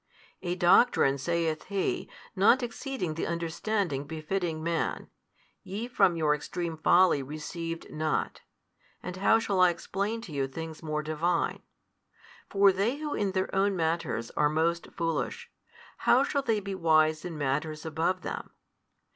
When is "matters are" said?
13.75-14.49